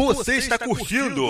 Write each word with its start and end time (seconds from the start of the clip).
Você 0.00 0.36
está 0.36 0.58
curtindo 0.58 1.22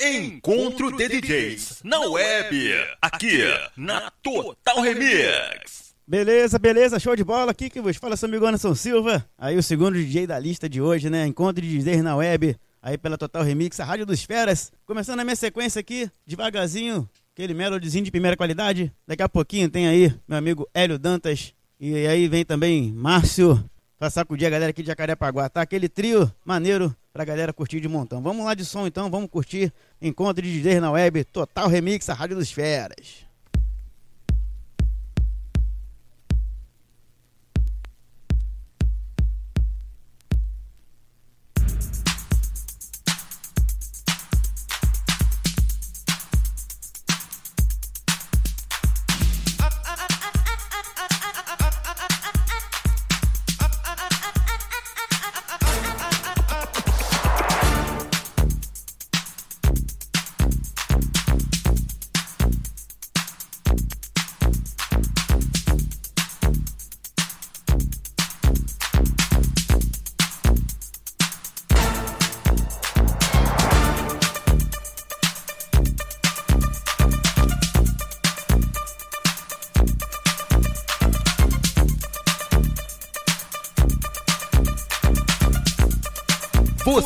Encontro 0.00 0.90
de 0.96 1.08
DJs 1.08 1.82
na 1.84 2.00
web, 2.00 2.74
aqui 3.00 3.38
na 3.76 4.10
Total 4.20 4.80
Remix. 4.80 5.94
Beleza, 6.04 6.58
beleza, 6.58 6.98
show 6.98 7.14
de 7.14 7.22
bola. 7.22 7.52
Aqui 7.52 7.70
que 7.70 7.80
vos 7.80 7.96
fala 7.96 8.16
seu 8.16 8.28
amigo 8.28 8.44
Anderson 8.44 8.74
Silva. 8.74 9.24
Aí 9.38 9.56
o 9.56 9.62
segundo 9.62 9.94
DJ 9.94 10.26
da 10.26 10.40
lista 10.40 10.68
de 10.68 10.82
hoje, 10.82 11.08
né? 11.08 11.24
Encontro 11.24 11.62
de 11.62 11.78
DJs 11.78 12.02
na 12.02 12.16
web, 12.16 12.56
aí 12.82 12.98
pela 12.98 13.16
Total 13.16 13.44
Remix, 13.44 13.78
a 13.78 13.84
Rádio 13.84 14.04
dos 14.04 14.24
Feras. 14.24 14.72
Começando 14.84 15.20
a 15.20 15.24
minha 15.24 15.36
sequência 15.36 15.78
aqui, 15.78 16.10
devagarzinho, 16.26 17.08
aquele 17.32 17.54
melodyzinho 17.54 18.04
de 18.04 18.10
primeira 18.10 18.36
qualidade. 18.36 18.92
Daqui 19.06 19.22
a 19.22 19.28
pouquinho 19.28 19.70
tem 19.70 19.86
aí 19.86 20.12
meu 20.26 20.36
amigo 20.36 20.68
Hélio 20.74 20.98
Dantas. 20.98 21.54
E 21.78 21.94
aí 22.08 22.26
vem 22.26 22.44
também 22.44 22.92
Márcio 22.92 23.64
pra 23.96 24.10
sacudir 24.10 24.48
a 24.48 24.50
galera 24.50 24.70
aqui 24.70 24.82
de 24.82 24.88
Jacarepaguá, 24.88 25.48
tá? 25.48 25.62
Aquele 25.62 25.88
trio 25.88 26.30
maneiro 26.44 26.94
pra 27.16 27.24
galera 27.24 27.50
curtir 27.50 27.80
de 27.80 27.88
montão. 27.88 28.20
Vamos 28.20 28.44
lá 28.44 28.52
de 28.52 28.62
som 28.62 28.86
então, 28.86 29.10
vamos 29.10 29.30
curtir 29.30 29.72
Encontro 30.02 30.42
de 30.42 30.60
DJs 30.60 30.82
na 30.82 30.90
web, 30.90 31.24
Total 31.24 31.66
Remix, 31.66 32.10
a 32.10 32.14
Rádio 32.14 32.36
dos 32.36 32.52
Feras. 32.52 33.25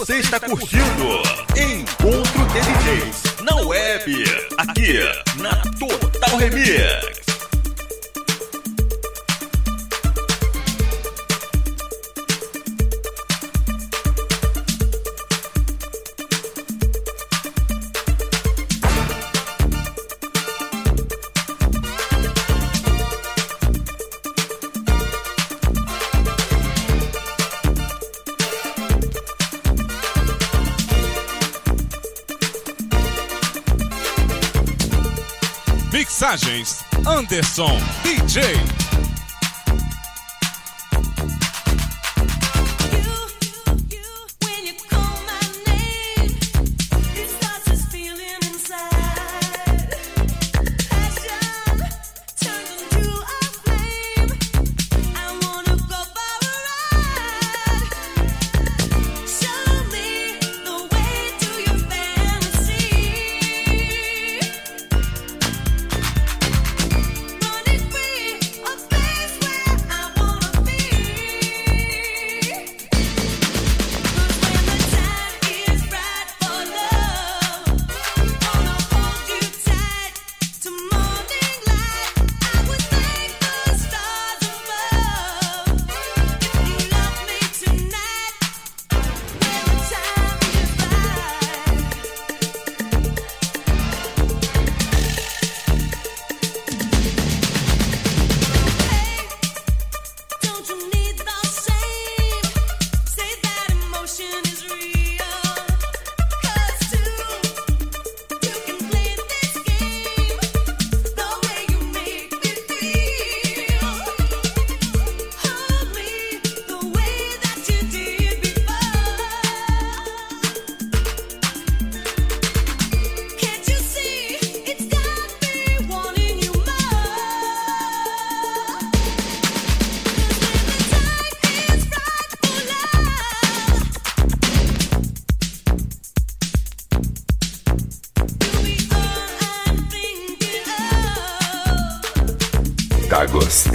Você 0.01 0.17
está 0.17 0.41
curtindo 0.41 1.23
Encontro 1.55 2.47
de 2.47 2.61
DJs 2.62 3.43
na 3.43 3.55
web, 3.56 4.25
aqui 4.57 4.98
na 5.37 5.55
Total 5.79 6.39
Remix. 6.39 7.20
Mixagens 36.21 36.85
Anderson 37.07 37.81
DJ. 38.05 38.80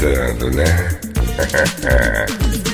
Gostando, 0.05 0.51
né? 0.51 0.65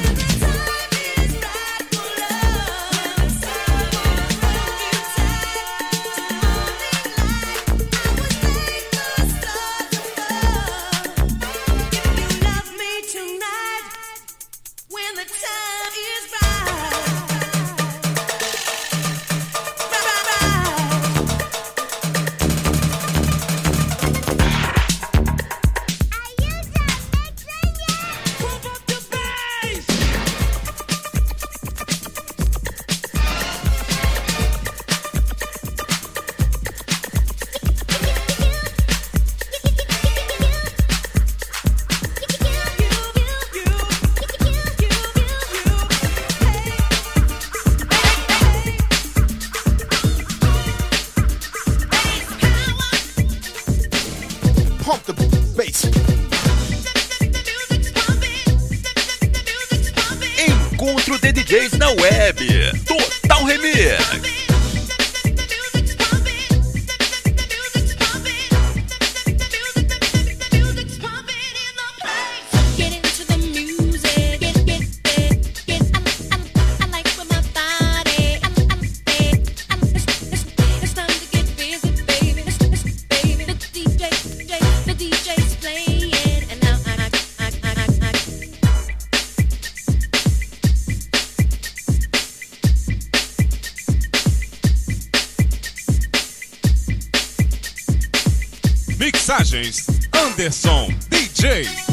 This 100.42 100.56
song. 100.56 100.90
DJs. 101.12 101.91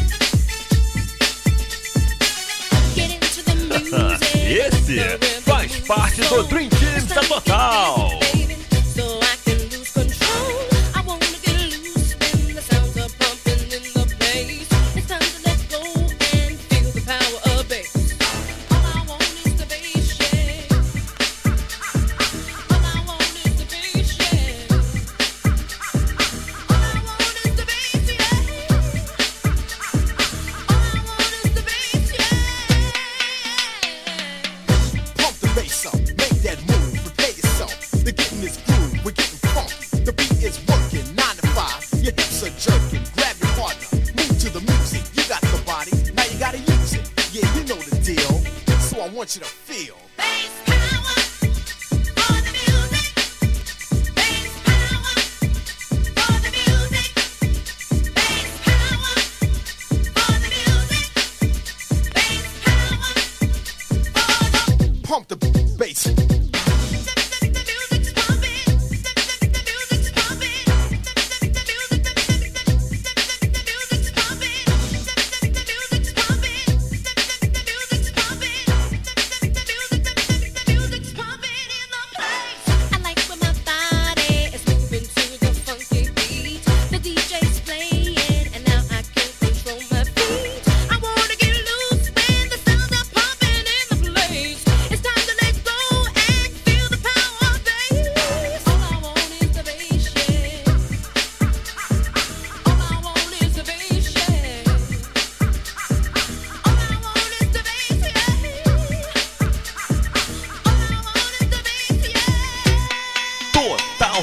pump 65.08 65.26
the 65.26 65.36
bass. 65.78 66.47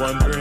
wondering 0.00 0.39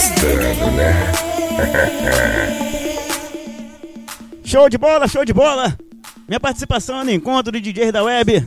Show 4.44 4.68
de 4.68 4.78
bola, 4.78 5.06
show 5.06 5.24
de 5.24 5.32
bola! 5.32 5.78
Minha 6.26 6.40
participação 6.40 7.04
no 7.04 7.10
encontro 7.10 7.52
de 7.52 7.60
DJ 7.60 7.92
da 7.92 8.02
web. 8.02 8.46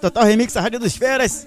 Total 0.00 0.24
Remix, 0.24 0.56
a 0.56 0.60
Rádio 0.60 0.78
dos 0.78 0.96
Feras. 0.96 1.46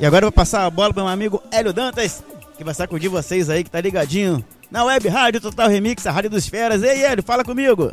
E 0.00 0.06
agora 0.06 0.24
eu 0.24 0.30
vou 0.30 0.32
passar 0.32 0.64
a 0.64 0.70
bola 0.70 0.92
para 0.92 1.04
meu 1.04 1.12
amigo 1.12 1.42
Hélio 1.50 1.72
Dantas, 1.72 2.24
que 2.56 2.64
vai 2.64 2.74
sacudir 2.74 3.10
vocês 3.10 3.50
aí 3.50 3.62
que 3.62 3.70
tá 3.70 3.80
ligadinho 3.80 4.44
na 4.70 4.84
web 4.84 5.06
Rádio 5.08 5.40
Total 5.40 5.68
Remix, 5.68 6.06
a 6.06 6.10
Rádio 6.10 6.30
dos 6.30 6.48
Feras. 6.48 6.82
Ei, 6.82 7.04
Hélio, 7.04 7.22
fala 7.22 7.44
comigo! 7.44 7.92